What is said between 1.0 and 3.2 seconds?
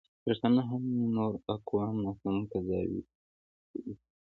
نور اقوام ناسم قضاوتوي.